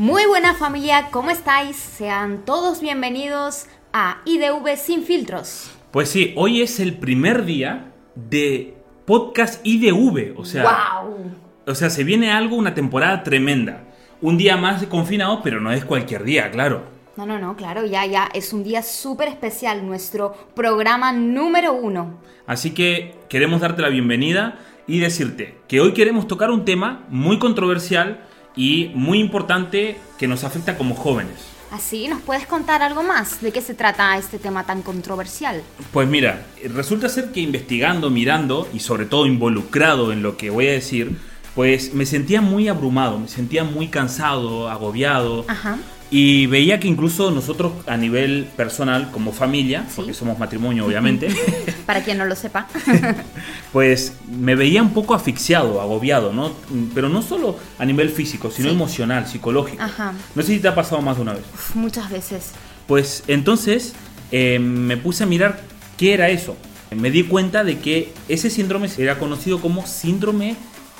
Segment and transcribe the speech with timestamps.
[0.00, 1.76] Muy buena familia, ¿cómo estáis?
[1.76, 5.70] Sean todos bienvenidos a IDV Sin Filtros.
[5.90, 10.62] Pues sí, hoy es el primer día de podcast IDV, o sea,
[11.02, 11.32] ¡Wow!
[11.66, 13.84] o sea, se viene algo, una temporada tremenda.
[14.22, 16.84] Un día más de confinados, pero no es cualquier día, claro.
[17.18, 22.22] No, no, no, claro, ya, ya, es un día súper especial, nuestro programa número uno.
[22.46, 27.38] Así que queremos darte la bienvenida y decirte que hoy queremos tocar un tema muy
[27.38, 31.34] controversial y muy importante que nos afecta como jóvenes.
[31.70, 33.40] Así, ¿nos puedes contar algo más?
[33.40, 35.62] ¿De qué se trata este tema tan controversial?
[35.92, 36.44] Pues mira,
[36.74, 41.16] resulta ser que investigando, mirando y sobre todo involucrado en lo que voy a decir,
[41.54, 45.44] pues me sentía muy abrumado, me sentía muy cansado, agobiado.
[45.46, 45.78] Ajá.
[46.12, 49.92] Y veía que incluso nosotros a nivel personal, como familia, Sí.
[49.96, 51.28] porque somos matrimonio obviamente,
[51.86, 52.66] Para quien no lo sepa.
[53.72, 56.52] pues me veía un poco asfixiado, agobiado, ¿no?
[56.94, 58.74] Pero no solo a nivel físico, sino Sí.
[58.74, 59.82] emocional, psicológico.
[59.82, 60.12] Ajá.
[60.34, 61.44] No sé si te ha pasado más de una vez.
[61.54, 62.52] Uf, muchas veces.
[62.86, 63.94] Pues entonces
[64.32, 65.60] eh, me puse a mirar
[65.96, 66.56] qué era eso.
[66.94, 70.56] Me di cuenta de que ese síndrome era conocido como síndrome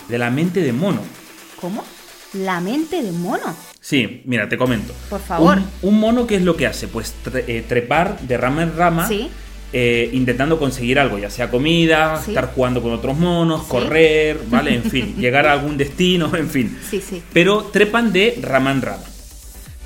[0.09, 1.01] de la mente de mono.
[1.61, 1.83] ¿Cómo?
[2.35, 3.57] La mente de mono.
[3.81, 4.93] Sí, mira, te comento.
[5.09, 5.59] Por favor.
[5.59, 6.87] Un, un mono, ¿qué es lo que hace?
[6.87, 9.29] Pues tre- eh, trepar de rama en rama, Sí.
[9.73, 12.31] eh, intentando conseguir algo, ya sea comida, Sí.
[12.31, 13.67] estar jugando con otros monos, Sí.
[13.69, 14.75] correr, ¿vale?
[14.77, 16.79] En fin, llegar a algún destino, en fin.
[16.89, 17.21] Sí, sí.
[17.33, 19.03] Pero trepan de rama en rama.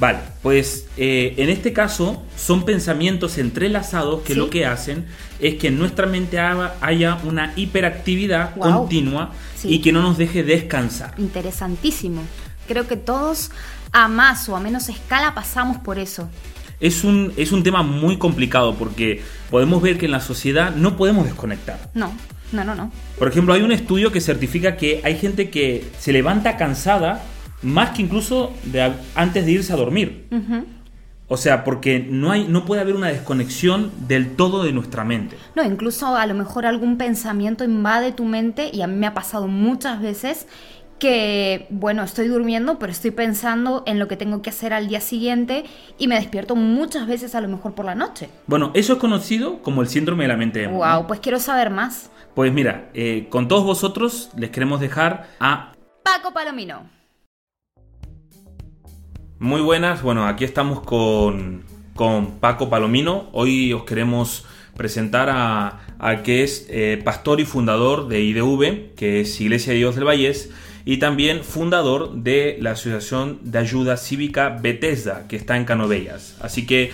[0.00, 4.39] Vale, pues eh, en este caso son pensamientos entrelazados que Sí.
[4.39, 5.06] lo que hacen
[5.41, 9.69] es que en nuestra mente haya una hiperactividad continua Sí.
[9.75, 11.15] y que no nos deje descansar.
[11.19, 12.22] Interesantísimo.
[12.67, 13.50] Creo que todos
[13.92, 16.28] a más o a menos escala pasamos por eso.
[16.81, 20.97] Es un, es un tema muy complicado porque podemos ver que en la sociedad no
[20.97, 21.89] podemos desconectar.
[21.95, 22.12] No,
[22.50, 22.91] no, no, no.
[23.17, 27.22] Por ejemplo, hay un estudio que certifica que hay gente que se levanta cansada
[27.65, 30.27] más que incluso de antes de irse a dormir.
[30.31, 30.65] Ujú.
[31.27, 35.37] O sea, porque no, hay, no puede haber una desconexión del todo de nuestra mente.
[35.56, 39.15] No, incluso a lo mejor algún pensamiento invade tu mente y a mí me ha
[39.15, 40.47] pasado muchas veces
[40.99, 45.00] que, bueno, estoy durmiendo, pero estoy pensando en lo que tengo que hacer al día
[45.00, 45.65] siguiente
[45.99, 48.28] y me despierto muchas veces a lo mejor por la noche.
[48.47, 50.78] Bueno, eso es conocido como el síndrome de la mente de mono.
[50.78, 52.11] Wow, pues quiero saber más.
[52.34, 55.72] Pues mira, eh, con todos vosotros les queremos dejar a
[56.03, 56.83] Paco Palomino.
[59.41, 61.65] Muy buenas, bueno, aquí estamos con,
[61.95, 63.28] con Paco Palomino.
[63.33, 64.47] Hoy os queremos
[64.77, 69.81] presentar a, a que es eh, pastor y fundador de IDV, que es Iglesia de
[69.81, 70.50] Dios del Vallés,
[70.84, 76.37] y también fundador de la Asociación de Ayuda Cívica Bethesda, que está en Canovellas.
[76.41, 76.93] Así que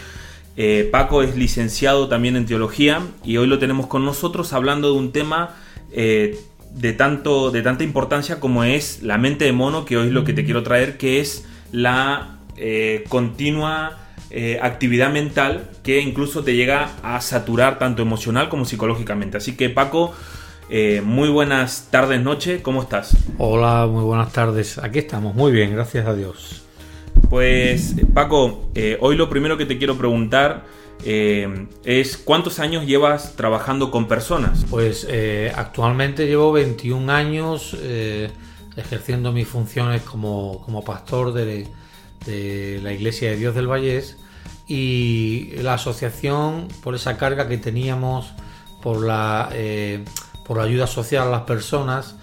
[0.57, 4.99] eh, Paco es licenciado también en teología y hoy lo tenemos con nosotros hablando de
[4.99, 5.57] un tema
[5.93, 6.39] eh,
[6.75, 10.25] de, tanto, de tanta importancia como es la mente de mono, que hoy es lo
[10.25, 13.99] que te quiero traer, que es la eh, continua
[14.31, 19.39] eh, actividad mental que incluso te llega a saturar tanto emocional como psicológicamente.
[19.39, 20.13] Así que Paco,
[20.69, 23.17] eh, muy buenas tardes, noche, ¿cómo estás?
[23.39, 24.79] Hola, muy buenas tardes.
[24.79, 26.63] Aquí estamos, muy bien, gracias a Dios.
[27.29, 28.71] Pues Paco,
[29.01, 30.65] hoy lo primero que te quiero preguntar
[31.03, 34.65] es cuántos años llevas trabajando con personas.
[34.69, 35.07] Pues
[35.55, 37.77] actualmente llevo 21 años
[38.81, 41.67] ejerciendo mis funciones como, como pastor de,
[42.27, 44.17] de la Iglesia de Dios del Vallés
[44.67, 48.33] y la asociación, por esa carga que teníamos
[48.81, 50.05] por la, eh,
[50.45, 52.17] por la ayuda social a las personas,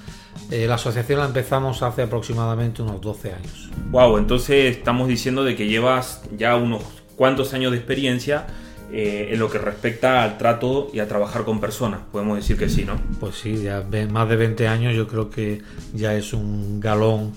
[0.51, 3.69] eh, la asociación la empezamos hace aproximadamente unos 12 años.
[3.91, 6.83] Wow, entonces estamos diciendo de que llevas ya unos
[7.15, 8.47] cuantos años de experiencia
[8.91, 12.01] eh, en lo que respecta al trato y a trabajar con personas.
[12.11, 12.99] Podemos decir que sí, ¿no?
[13.19, 15.61] Pues sí, ya más de 20 años yo creo que
[15.93, 17.33] ya es un galón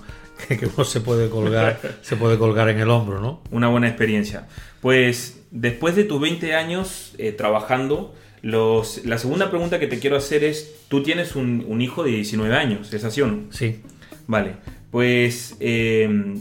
[0.47, 3.43] que, que uno se puede colgar, se puede colgar en el hombro, ¿no?
[3.51, 4.47] Una buena experiencia.
[4.81, 10.17] Pues después de tus 20 años eh, trabajando, los, la segunda pregunta que te quiero
[10.17, 13.43] hacer es, tú tienes un, un hijo de 19 años, ¿es así o no?
[13.51, 13.81] Sí.
[14.27, 14.55] Vale,
[14.91, 16.37] pues eh,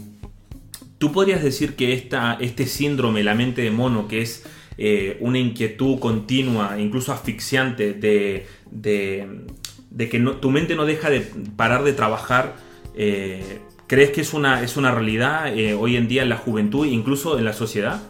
[0.98, 4.44] tú podrías decir que esta, este síndrome, la mente de mono, que es
[4.82, 11.20] eh, una inquietud continua, incluso asfixiante, de, de, que tu mente no deja de
[11.54, 12.56] parar de trabajar,
[12.94, 16.86] eh, ¿crees que es una, es una realidad eh, hoy en día en la juventud,
[16.86, 18.00] incluso en la sociedad?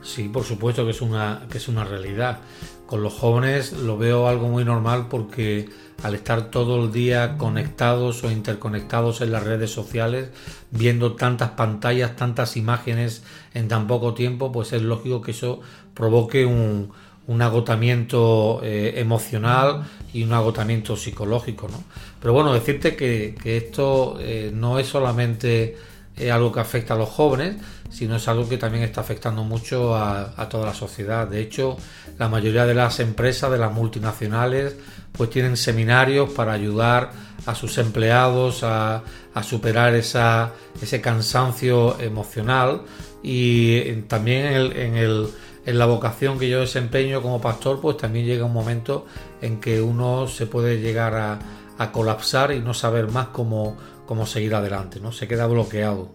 [0.00, 2.38] Sí, por supuesto que es una, que es una realidad.
[2.86, 5.68] Con los jóvenes lo veo algo muy normal porque
[6.02, 10.30] al estar todo el día conectados o interconectados en las redes sociales,
[10.70, 13.22] viendo tantas pantallas, tantas imágenes
[13.54, 15.60] en tan poco tiempo, pues es lógico que eso
[15.94, 16.92] provoque un,
[17.40, 21.68] agotamiento eh, emocional y un agotamiento psicológico.
[21.68, 21.82] ¿no?
[22.20, 25.76] Pero bueno, decirte que, que esto eh, no es solamente
[26.16, 27.56] es algo que afecta a los jóvenes,
[27.90, 31.26] sino es algo que también está afectando mucho a, toda la sociedad.
[31.26, 31.76] De hecho,
[32.18, 34.76] la mayoría de las empresas, de las multinacionales,
[35.12, 37.10] pues tienen seminarios para ayudar
[37.44, 39.02] a sus empleados a,
[39.42, 42.82] superar ese cansancio emocional
[43.22, 45.28] y también en, el,
[45.66, 49.04] en, la vocación que yo desempeño como pastor, pues también llega un momento
[49.42, 51.38] en que uno se puede llegar a,
[51.78, 55.12] a colapsar y no saber más cómo, cómo seguir adelante, ¿no?
[55.12, 56.10] Se queda bloqueado.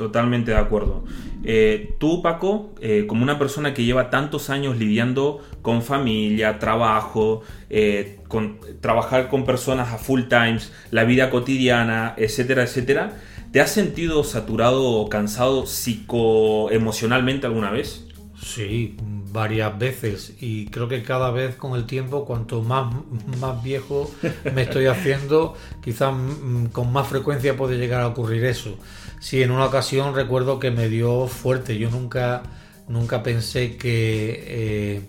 [0.00, 1.04] Totalmente de acuerdo.
[1.44, 7.42] Eh, tú, Paco, eh, como una persona que lleva tantos años lidiando con familia, trabajo,
[7.68, 13.18] eh, con, trabajar con personas a full times, la vida cotidiana, etcétera, etcétera,
[13.52, 18.06] ¿te has sentido saturado o cansado psicoemocionalmente alguna vez?
[18.42, 18.96] Sí,
[19.32, 22.94] varias veces y creo que cada vez con el tiempo, cuanto más,
[23.40, 24.10] más viejo
[24.54, 28.76] me estoy haciendo, quizás mm, con más frecuencia puede llegar a ocurrir eso.
[29.20, 32.42] Sí, en una ocasión recuerdo que me dio fuerte, yo nunca,
[32.88, 35.02] nunca pensé que, eh,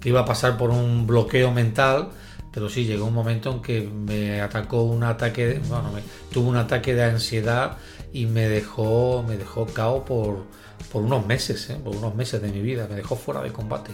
[0.00, 2.10] que iba a pasar por un bloqueo mental,
[2.54, 6.00] pero sí llegó un momento en que me atacó un ataque, bueno, me,
[6.32, 7.76] tuvo un ataque de ansiedad
[8.12, 10.44] y me dejó, me dejó cao por
[10.92, 11.76] por unos meses, ¿eh?
[11.82, 13.90] por unos meses de mi vida, me dejó fuera de combate.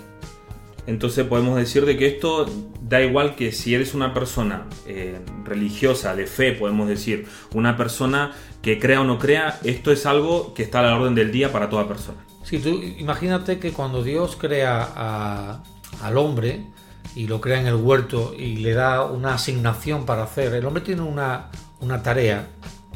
[0.87, 2.47] Entonces podemos decir de que esto
[2.83, 8.33] da igual que si eres una persona eh, religiosa, de fe, podemos decir, una persona
[8.61, 11.53] que crea o no crea, esto es algo que está a la orden del día
[11.53, 12.19] para toda persona.
[12.45, 15.61] Sí, tú imagínate que cuando Dios crea
[16.03, 16.67] al hombre
[17.15, 20.83] y lo crea en el huerto y le da una asignación para hacer, el hombre
[20.83, 21.51] tiene una,
[21.81, 22.47] una tarea,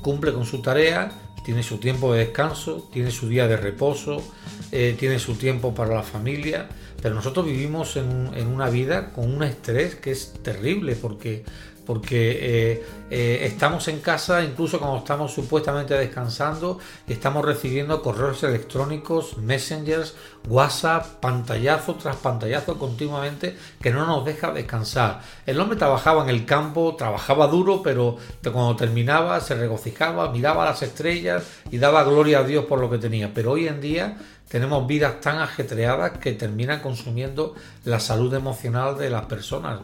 [0.02, 1.10] cumple con su tarea
[1.44, 4.24] tiene su tiempo de descanso, tiene su día de reposo,
[4.72, 6.68] eh, tiene su tiempo para la familia,
[7.02, 11.44] pero nosotros vivimos en, en, una vida con un estrés que es terrible porque
[11.86, 19.36] porque eh, eh, estamos en casa, incluso cuando estamos supuestamente descansando, estamos recibiendo correos electrónicos,
[19.38, 20.14] messengers,
[20.48, 25.22] WhatsApp, pantallazo tras pantallazo continuamente que no nos deja descansar.
[25.46, 30.82] El hombre trabajaba en el campo, trabajaba duro, pero cuando terminaba se regocijaba, miraba las
[30.82, 33.32] estrellas y daba gloria a Dios por lo que tenía.
[33.32, 34.16] Pero hoy en día
[34.54, 39.80] tenemos vidas tan ajetreadas que terminan consumiendo la salud emocional de las personas.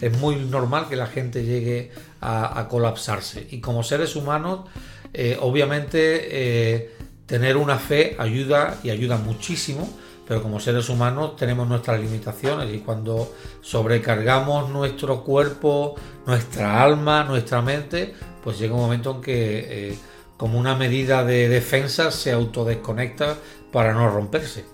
[0.00, 3.46] Es muy normal que la gente llegue a, colapsarse.
[3.52, 4.62] Y como seres humanos,
[5.14, 5.98] eh, obviamente
[6.32, 9.88] eh, tener una fe ayuda y ayuda muchísimo,
[10.26, 15.94] pero como seres humanos tenemos nuestras limitaciones y cuando sobrecargamos nuestro cuerpo,
[16.26, 19.90] nuestra alma, nuestra mente, pues llega un momento en que...
[19.90, 19.98] Eh,
[20.38, 23.36] como una medida de defensa se autodesconecta
[23.72, 24.64] para no romperse.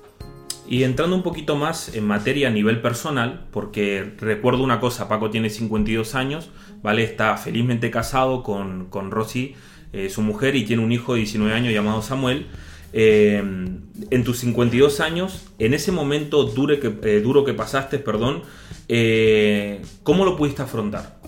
[0.66, 5.30] Y entrando un poquito más en materia a nivel personal, porque recuerdo una cosa, Paco
[5.30, 6.50] tiene 52 años,
[6.82, 7.04] ¿vale?
[7.04, 9.54] Está felizmente casado con, con Rosy,
[9.92, 12.46] eh, su mujer, y tiene un hijo de 19 años llamado Samuel.
[12.94, 13.42] Eh,
[14.10, 18.42] en tus 52 años, en ese momento dure que, eh, duro que pasaste, perdón,
[20.02, 21.18] ¿cómo lo pudiste afrontar?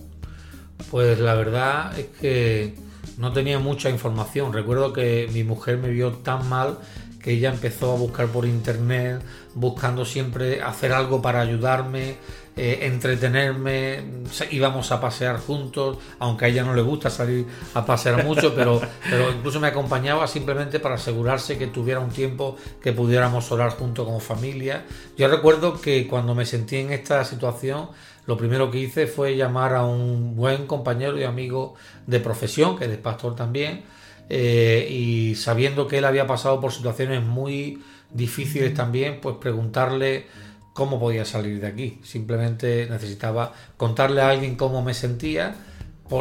[0.91, 2.75] Pues la verdad es que
[3.19, 4.53] no tenía mucha información.
[4.53, 6.79] Recuerdo que mi mujer me vio tan mal
[7.27, 9.21] que ella empezó a buscar por internet,
[9.53, 12.19] buscando siempre hacer algo para ayudarme,
[12.57, 14.05] eh, entretenerme,
[14.53, 17.45] íbamos a pasear juntos, aunque a ella no le gusta salir
[17.75, 18.81] a pasear mucho, pero,
[19.11, 24.07] pero incluso me acompañaba simplemente para asegurarse que tuviera un tiempo que pudiéramos orar juntos
[24.07, 24.85] como familia.
[25.19, 27.89] Yo recuerdo que cuando me sentí en esta situación,
[28.27, 31.75] lo primero que hice fue llamar a un buen compañero y amigo
[32.07, 33.83] de profesión, que es pastor también,
[34.29, 40.27] eh, y sabiendo que él había pasado por situaciones muy difíciles también, pues preguntarle
[40.73, 41.99] cómo podía salir de aquí.
[42.03, 45.55] Simplemente necesitaba contarle a alguien cómo me sentía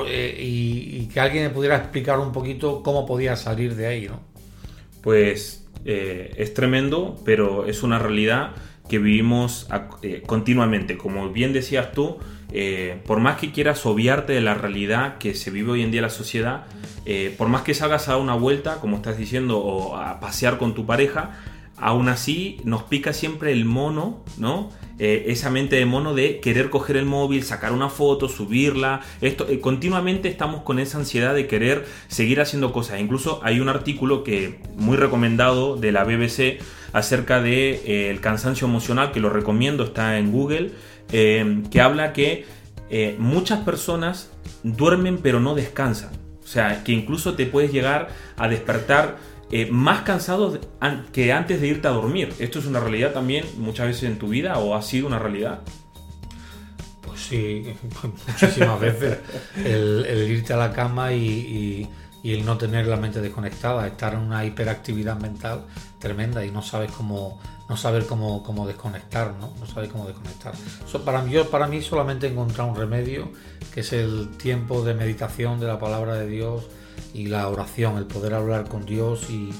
[0.07, 4.21] eh, y, que alguien me pudiera explicar un poquito cómo podía salir de ahí, ¿no?
[5.01, 8.51] Pues eh, es tremendo, pero es una realidad
[8.89, 9.67] que vivimos
[10.25, 10.97] continuamente.
[10.97, 12.17] Como bien decías tú,
[13.05, 16.03] por más que quieras obviarte de la realidad que se vive hoy en día en
[16.03, 16.65] la sociedad,
[17.05, 20.57] eh, por más que salgas a dar una vuelta, como estás diciendo, o a pasear
[20.57, 21.39] con tu pareja,
[21.77, 24.71] aún así nos pica siempre el mono, ¿no?
[24.97, 29.01] Eh, esa mente de mono de querer coger el móvil, sacar una foto, subirla.
[29.21, 32.99] Esto, eh, continuamente estamos con esa ansiedad de querer seguir haciendo cosas.
[32.99, 36.59] Incluso hay un artículo que muy recomendado de la BBC
[36.93, 40.71] acerca de el cansancio emocional, que lo recomiendo, está en Google,
[41.09, 42.45] que habla que
[43.17, 44.31] muchas personas
[44.63, 46.11] duermen pero no descansan.
[46.43, 49.17] O sea, que incluso te puedes llegar a despertar
[49.51, 50.59] eh, más cansado
[51.11, 52.33] que antes de irte a dormir.
[52.39, 55.61] ¿Esto es una realidad también muchas veces en tu vida o ha sido una realidad?
[57.01, 57.63] Pues sí,
[58.27, 59.19] muchísimas veces.
[59.63, 61.87] El, irte a la cama y,
[62.25, 65.67] y el no tener la mente desconectada, estar en una hiperactividad mental
[65.99, 67.39] tremenda y no sabes cómo
[67.69, 69.53] no saber cómo, cómo desconectar, ¿no?
[69.59, 70.55] No sabes cómo desconectar.
[70.83, 73.31] Eso para mí, para mí solamente he encontrado un remedio
[73.71, 76.63] que es el tiempo de meditación de la palabra de Dios
[77.13, 79.51] y la oración, el poder hablar con Dios y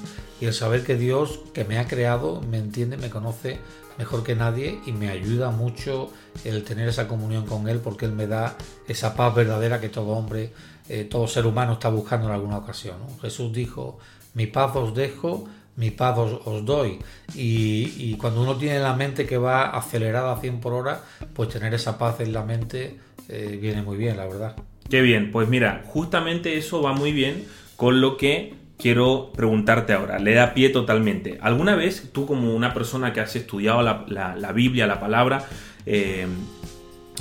[0.41, 3.60] el saber que Dios que me ha creado me entiende, me conoce
[4.00, 6.10] mejor que nadie y me ayuda mucho
[6.43, 8.57] el tener esa comunión con Él porque Él me da
[8.88, 10.51] esa paz verdadera que todo hombre,
[10.88, 12.98] eh, todo ser humano está buscando en alguna ocasión.
[13.22, 13.98] Jesús dijo,
[14.34, 17.00] mi paz os dejo, mi paz os, doy.
[17.34, 21.01] Y, cuando uno tiene la mente que va acelerada a 100 por hora,
[21.34, 22.98] pues tener esa paz en la mente
[23.30, 24.56] eh, viene muy bien, la verdad.
[24.89, 30.20] Qué bien, pues mira, justamente eso va muy bien con lo que quiero preguntarte ahora,
[30.20, 31.39] le da pie totalmente.
[31.42, 35.46] ¿Alguna vez tú como una persona que has estudiado la, Biblia, la palabra,
[35.86, 36.27] eh,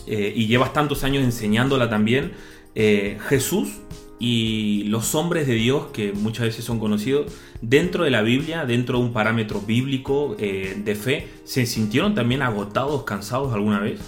[0.06, 2.32] y llevas tantos años enseñándola también,
[2.74, 3.80] eh, Jesús
[4.18, 8.98] y los hombres de Dios, que muchas veces son conocidos, dentro de la Biblia, dentro
[8.98, 14.00] de un parámetro bíblico de fe, ¿se sintieron también agotados, cansados alguna vez?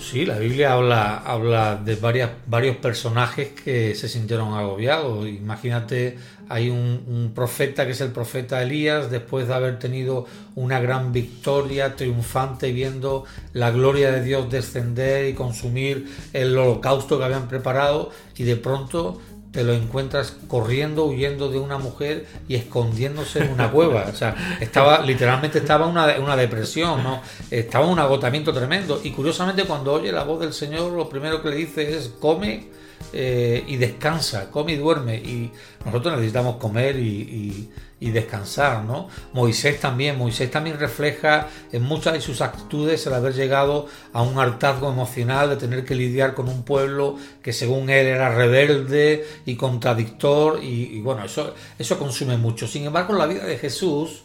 [0.00, 5.28] Sí, la Biblia habla, habla de varias, varios personajes que se sintieron agobiados.
[5.28, 6.16] Imagínate,
[6.48, 10.26] hay un, profeta que es el profeta Elías, después de haber tenido
[10.56, 17.24] una gran victoria triunfante viendo la gloria de Dios descender y consumir el holocausto que
[17.24, 19.20] habían preparado, y de pronto
[19.52, 24.06] te lo encuentras corriendo, huyendo de una mujer y escondiéndose en una cueva.
[24.12, 27.20] O sea, estaba, literalmente estaba una, una, depresión, ¿no?
[27.50, 29.00] Estaba un agotamiento tremendo.
[29.02, 32.68] Y curiosamente, cuando oye la voz del Señor, lo primero que le dice es: come
[33.12, 35.16] eh, y descansa, come y duerme.
[35.16, 35.50] Y
[35.84, 39.08] nosotros necesitamos comer y y descansar, ¿no?
[39.34, 44.38] Moisés también, Moisés también refleja en muchas de sus actitudes el haber llegado a un
[44.38, 49.54] hartazgo emocional de tener que lidiar con un pueblo que según él era rebelde y
[49.56, 52.66] contradictor y, bueno, eso, eso consume mucho.
[52.66, 54.22] Sin embargo, la vida de Jesús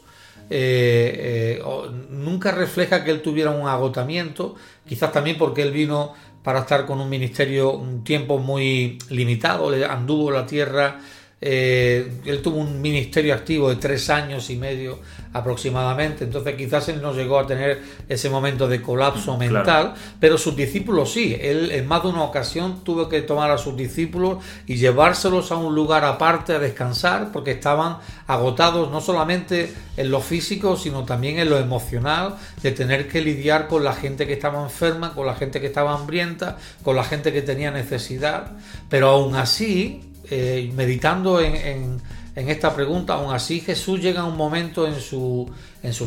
[0.50, 1.64] eh, eh,
[2.12, 4.56] nunca refleja que él tuviera un agotamiento,
[4.88, 6.14] quizás también porque él vino
[6.44, 11.00] para estar con un ministerio un tiempo muy limitado, anduvo la tierra
[11.42, 15.00] eh, él tuvo un ministerio activo de tres años y medio
[15.34, 20.56] aproximadamente, entonces quizás él no llegó a tener ese momento de colapso mental, pero sus
[20.56, 24.78] discípulos sí, él en más de una ocasión tuvo que tomar a sus discípulos y
[24.78, 30.78] llevárselos a un lugar aparte a descansar porque estaban agotados no solamente en lo físico,
[30.78, 35.14] sino también en lo emocional, de tener que lidiar con la gente que estaba enferma,
[35.14, 38.54] con la gente que estaba hambrienta, con la gente que tenía necesidad,
[38.90, 42.02] pero aún así eh, meditando en,
[42.36, 45.50] esta pregunta, aún así Jesús llega a un momento en su,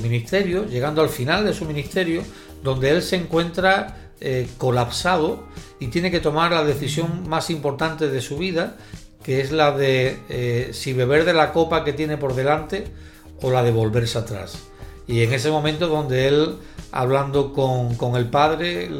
[0.03, 2.23] ministerio, llegando al final de su ministerio,
[2.63, 5.45] donde él se encuentra eh, colapsado
[5.81, 8.77] y tiene que tomar la decisión más importante de su vida,
[9.23, 12.85] que es la de eh, si beber de la copa que tiene por delante
[13.41, 14.59] o la de volverse atrás.
[15.07, 16.57] Y en ese momento donde él,
[16.93, 18.91] hablando con, con el Padre,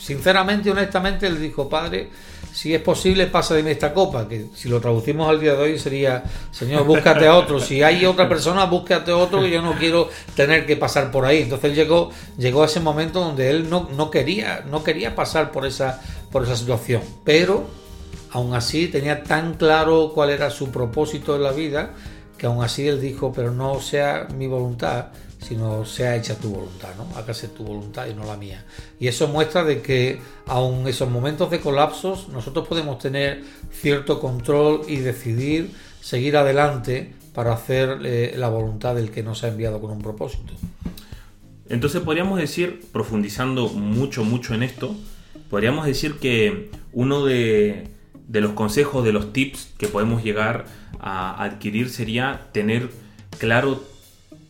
[0.00, 2.08] sinceramente, honestamente, él dijo, Padre,
[2.52, 5.62] si es posible, pasa de mí esta copa, que si lo traducimos al día de
[5.62, 9.62] hoy sería, Señor, búscate a otro, si hay otra persona, búscate a otro, que yo
[9.62, 11.42] no quiero tener que pasar por ahí.
[11.42, 15.64] Entonces llegó, llegó a ese momento donde él no, no, quería, no quería pasar por
[15.64, 17.64] esa, por esa situación, pero
[18.30, 21.94] aún así tenía tan claro cuál era su propósito en la vida,
[22.36, 25.06] que aún así él dijo, pero no sea mi voluntad,
[25.42, 27.06] sino sea hecha tu voluntad, ¿no?
[27.16, 28.64] Hágase tu voluntad y no la mía.
[28.98, 34.82] Y eso muestra de que aun esos momentos de colapsos nosotros podemos tener cierto control
[34.88, 39.90] y decidir seguir adelante para hacer eh, la voluntad del que nos ha enviado con
[39.90, 40.52] un propósito.
[41.68, 44.94] Entonces podríamos decir, profundizando mucho, mucho en esto,
[45.48, 47.88] podríamos decir que uno de,
[48.28, 50.66] de los consejos, de los tips que podemos llegar
[50.98, 52.90] a adquirir sería tener
[53.38, 53.82] claro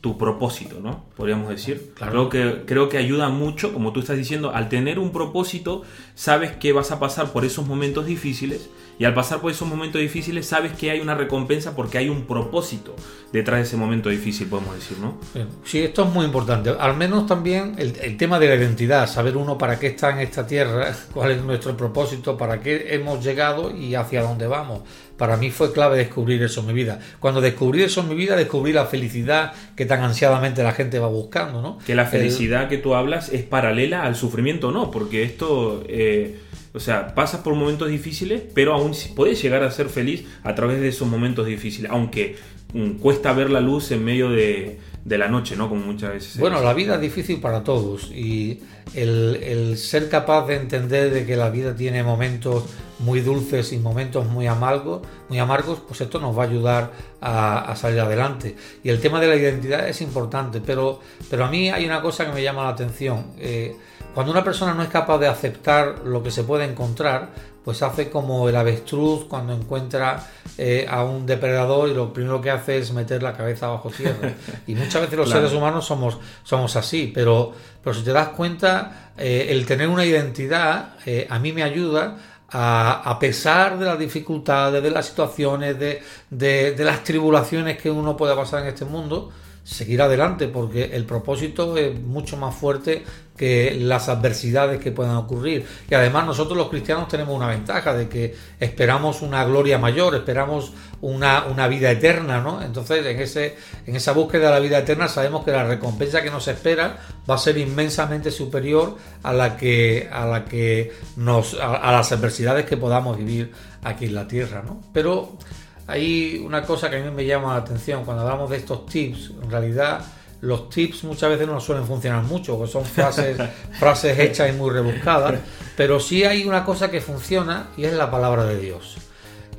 [0.02, 1.04] tu propósito, ¿no?
[1.16, 1.92] Podríamos decir.
[1.94, 5.82] Creo, que, creo que ayuda mucho, como tú estás diciendo, al tener un propósito,
[6.16, 8.68] sabes que vas a pasar por esos momentos difíciles
[8.99, 12.26] y al pasar por esos momentos difíciles sabes que hay una recompensa porque hay un
[12.26, 12.97] propósito
[13.32, 15.18] detrás de ese momento difícil, podemos decir, ¿no?
[15.64, 16.71] Sí, esto es muy importante.
[16.71, 20.18] Al menos también el, el tema de la identidad, saber uno para qué está en
[20.18, 24.80] esta tierra, cuál es nuestro propósito, para qué hemos llegado y hacia dónde vamos
[25.23, 26.99] para mí fue clave descubrir eso en mi vida.
[27.21, 31.07] Cuando descubrí eso en mi vida, descubrí la felicidad que tan ansiadamente la gente va
[31.07, 31.79] buscando, ¿no?
[31.87, 34.91] Que la felicidad que tú hablas es paralela al sufrimiento, ¿no?
[34.91, 36.41] Porque esto, eh,
[36.75, 40.81] o sea, pasas por momentos difíciles, pero aún puedes llegar a ser feliz a través
[40.81, 42.37] de esos momentos difíciles, aunque
[42.73, 45.69] mm, cuesta ver la luz en medio de, de la noche, ¿no?
[45.69, 46.38] Como muchas veces.
[46.38, 48.61] Bueno, la vida es difícil para todos y
[48.95, 52.64] el, ser capaz de entender de que la vida tiene momentos
[53.00, 57.75] muy dulces y momentos muy amargos, muy amargos, pues esto nos va a ayudar a,
[57.75, 58.55] salir adelante.
[58.85, 62.26] Y el tema de la identidad es importante, pero, pero a mí hay una cosa
[62.26, 63.26] que me llama la atención.
[63.38, 63.75] Eh,
[64.14, 67.31] cuando una persona no es capaz de aceptar lo que se puede encontrar,
[67.64, 70.26] pues hace como el avestruz cuando encuentra
[70.59, 74.33] eh, a un depredador y lo primero que hace es meter la cabeza bajo tierra.
[74.66, 77.52] Y muchas veces los seres humanos somos, somos así, pero,
[77.83, 82.16] pero si te das cuenta, eh, el tener una identidad eh, a mí me ayuda
[82.50, 88.16] a, a, pesar de las dificultades, de las situaciones, de, de las tribulaciones que uno
[88.16, 89.31] pueda pasar en este mundo,
[89.64, 93.04] seguir adelante porque el propósito es mucho más fuerte
[93.37, 95.67] que las adversidades que puedan ocurrir.
[95.89, 100.73] Y además nosotros los cristianos tenemos una ventaja de que esperamos una gloria mayor, esperamos
[101.01, 102.62] una, una vida eterna, ¿no?
[102.62, 106.31] Entonces en, ese, en esa búsqueda de la vida eterna sabemos que la recompensa que
[106.31, 106.99] nos espera
[107.29, 112.67] va a ser inmensamente superior a la que, a la que nos, a, las adversidades
[112.67, 114.81] que podamos vivir aquí en la tierra, ¿no?
[114.93, 115.39] Pero
[115.87, 119.33] hay una cosa que a mí me llama la atención cuando hablamos de estos tips,
[119.43, 120.05] en realidad
[120.42, 123.38] los tips muchas veces no suelen funcionar mucho, porque son frases,
[123.78, 125.40] frases hechas y muy rebuscadas,
[125.76, 128.96] pero sí hay una cosa que funciona y es la palabra de Dios.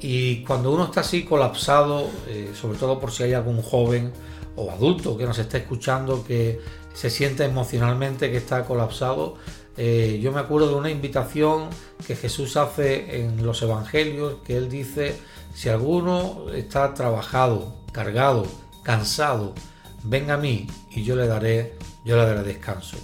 [0.01, 4.11] Y cuando uno está así colapsado, eh, sobre todo por si hay algún joven
[4.57, 6.59] o adulto que nos está escuchando que
[6.93, 9.35] se siente emocionalmente que está colapsado,
[9.77, 11.69] eh, yo me acuerdo de una invitación
[12.05, 15.15] que Jesús hace en los evangelios, que él dice,
[15.55, 18.45] si alguno está trabajado, cargado,
[18.83, 19.55] cansado,
[20.03, 21.73] venga a mí y yo le daré,
[22.05, 22.97] yo le daré descanso.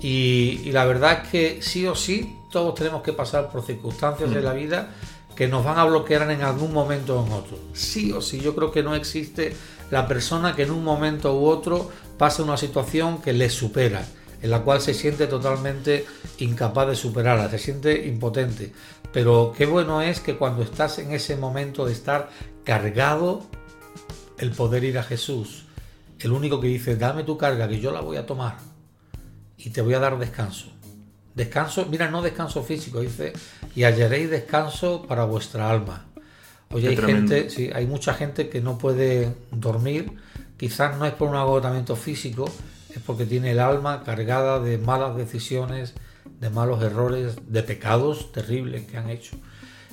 [0.00, 4.40] Y, la verdad es que sí o sí todos tenemos que pasar por circunstancias de
[4.40, 4.44] mm.
[4.44, 4.88] la vida
[5.36, 7.58] que nos van a bloquear en algún momento o en otro.
[7.72, 9.54] Sí o sí, yo creo que no existe
[9.90, 14.04] la persona que en un momento u otro pase una situación que le supera,
[14.42, 16.04] en la cual se siente totalmente
[16.38, 18.72] incapaz de superarla, se siente impotente.
[19.12, 22.30] Pero qué bueno es que cuando estás en ese momento de estar
[22.64, 23.42] cargado,
[24.38, 25.61] el poder ir a Jesús,
[26.24, 28.58] el único que dice, dame tu carga, que yo la voy a tomar
[29.56, 30.72] y te voy a dar descanso.
[31.34, 33.32] Descanso, mira, no descanso físico, dice,
[33.74, 36.06] y hallaréis descanso para vuestra alma.
[36.70, 40.12] Oye, hay gente, sí, hay mucha gente que no puede dormir,
[40.56, 42.46] quizás no es por un agotamiento físico,
[42.94, 45.94] es porque tiene el alma cargada de malas decisiones,
[46.40, 49.36] de malos errores, de pecados terribles que han hecho.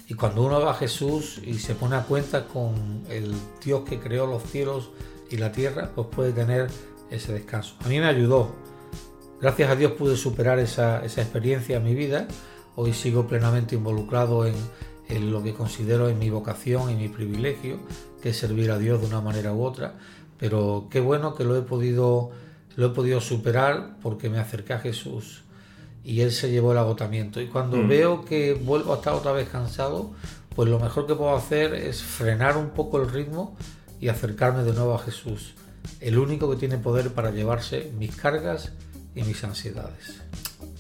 [0.08, 4.00] Y cuando uno va a Jesús y se pone a cuenta con el Dios que
[4.00, 4.90] creó los cielos
[5.30, 6.68] y la tierra, pues puede tener
[7.10, 7.76] ese descanso.
[7.84, 8.56] A mí me ayudó.
[9.42, 12.28] Gracias a Dios pude superar esa, experiencia en mi vida.
[12.76, 14.56] Hoy sigo plenamente involucrado en,
[15.08, 17.80] en lo que considero en mi vocación y mi privilegio,
[18.22, 19.96] que es servir a Dios de una manera u otra.
[20.38, 22.32] Pero qué bueno que lo he podido,
[22.76, 25.44] lo he podido superar porque me acerqué a Jesús
[26.04, 27.42] y Él se llevó el agotamiento.
[27.42, 27.88] Y cuando mm.
[27.88, 30.12] veo que vuelvo a estar otra vez cansado,
[30.56, 33.56] pues lo mejor que puedo hacer es frenar un poco el ritmo
[34.00, 35.54] y acercarme de nuevo a Jesús,
[36.00, 38.74] el único que tiene poder para llevarse mis cargas
[39.16, 40.22] y mis ansiedades.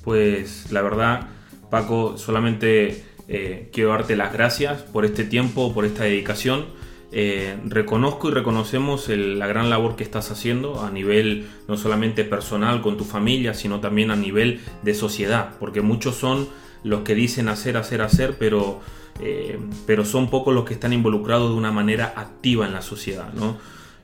[0.04, 1.28] Pues la verdad,
[1.70, 6.66] Paco, solamente eh, quiero darte las gracias por este tiempo, por esta dedicación.
[7.12, 12.82] Eh, reconozco y reconocemos la gran labor que estás haciendo a nivel no solamente personal
[12.82, 16.48] con tu familia, sino también a nivel de sociedad, porque muchos son
[16.84, 18.80] los que dicen hacer, hacer, hacer, pero
[19.20, 23.34] eh, pero son pocos los que están involucrados de una manera activa en la sociedad,
[23.34, 23.58] ¿no?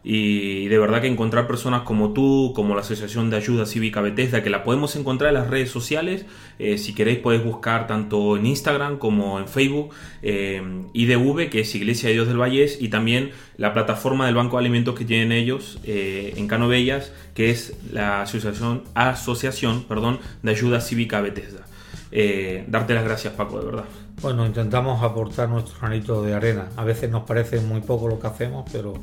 [0.08, 4.43] Y de verdad que encontrar personas como tú, como la Asociación de Ayuda Cívica Bethesda,
[4.43, 6.28] que la podemos encontrar en las redes sociales,
[6.60, 10.62] eh, si queréis podéis buscar tanto en Instagram como en Facebook, eh,
[10.93, 14.62] IDV, que es Iglesia de Dios del Vallés, y también la plataforma del Banco de
[14.62, 21.19] Alimentos que tienen ellos en Canovellas, que es la Asociación, asociación perdón, de Ayuda Cívica
[21.21, 21.65] Bethesda.
[22.67, 23.86] Darte las gracias Paco, de verdad.
[24.21, 26.69] Bueno, intentamos aportar nuestro granito de arena.
[26.78, 28.93] A veces nos parece muy poco lo que hacemos, pero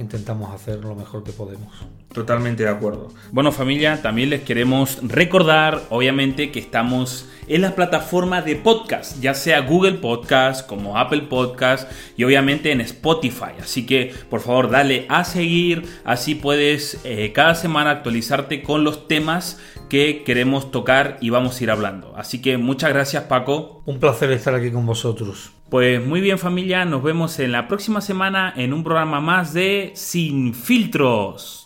[0.00, 1.72] intentamos hacer lo mejor que podemos.
[2.12, 3.08] Totalmente de acuerdo.
[3.30, 9.34] Bueno familia, también les queremos recordar, obviamente, que estamos en las plataformas de podcast, ya
[9.34, 13.52] sea Google Podcast, como Apple Podcast y obviamente en Spotify.
[13.60, 19.06] Así que por favor dale a seguir, así puedes eh, cada semana actualizarte con los
[19.06, 22.14] temas que queremos tocar y vamos a ir hablando.
[22.16, 23.82] Así que muchas gracias Paco.
[23.86, 25.52] Un placer estar aquí con vosotros.
[25.70, 29.92] Pues muy bien familia, nos vemos en la próxima semana en un programa más de
[29.94, 31.59] Sin Filtros.